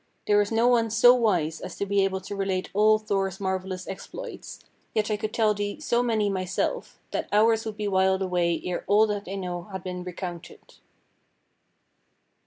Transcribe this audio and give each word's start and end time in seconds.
There 0.25 0.41
is 0.41 0.51
no 0.51 0.67
one 0.67 0.89
so 0.89 1.13
wise 1.13 1.61
as 1.61 1.75
to 1.75 1.85
be 1.85 2.03
able 2.03 2.21
to 2.21 2.35
relate 2.35 2.71
all 2.73 2.97
Thor's 2.97 3.39
marvellous 3.39 3.87
exploits, 3.87 4.57
yet 4.95 5.11
I 5.11 5.15
could 5.17 5.31
tell 5.31 5.53
thee 5.53 5.79
so 5.79 6.01
many 6.01 6.27
myself 6.27 6.99
that 7.11 7.29
hours 7.31 7.67
would 7.67 7.77
be 7.77 7.87
whiled 7.87 8.23
away 8.23 8.59
ere 8.65 8.83
all 8.87 9.05
that 9.05 9.27
I 9.27 9.35
know 9.35 9.65
had 9.65 9.83
been 9.83 10.03
recounted." 10.03 10.77